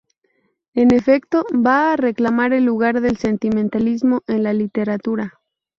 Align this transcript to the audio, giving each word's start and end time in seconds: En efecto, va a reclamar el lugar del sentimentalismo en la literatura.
En 0.73 0.91
efecto, 0.95 1.45
va 1.53 1.93
a 1.93 1.95
reclamar 1.95 2.53
el 2.53 2.63
lugar 2.65 3.01
del 3.01 3.17
sentimentalismo 3.17 4.23
en 4.25 4.41
la 4.41 4.51
literatura. 4.53 5.39